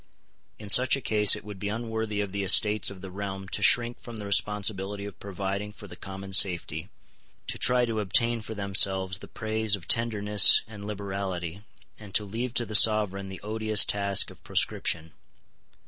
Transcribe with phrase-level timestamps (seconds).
[0.57, 3.61] In such a case it would be unworthy of the Estates of the Realm to
[3.61, 6.89] shrink from the responsibility of providing for the common safety,
[7.45, 11.61] to try to obtain for themselves the praise of tenderness and liberality,
[11.99, 15.11] and to leave to the Sovereign the odious task of proscription.